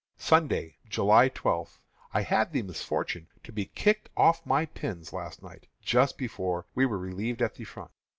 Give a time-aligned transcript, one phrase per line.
[0.17, 1.79] Sunday, July 12.
[2.11, 6.87] I had the misfortune to be kicked off my pins last night, just before we
[6.87, 7.91] were relieved at the front.